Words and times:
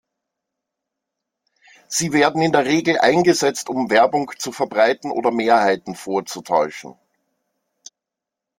Sie 1.87 2.11
werden 2.11 2.41
in 2.41 2.51
der 2.53 2.65
Regel 2.65 2.97
eingesetzt, 2.97 3.69
um 3.69 3.91
Werbung 3.91 4.31
zu 4.39 4.51
verbreiten 4.51 5.11
oder 5.11 5.29
Mehrheiten 5.29 5.93
vorzutäuschen. 5.93 6.95